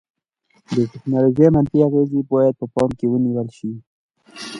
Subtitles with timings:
[0.75, 3.71] د ټیکنالوژي منفي اغیزې باید په پام کې ونیول شي.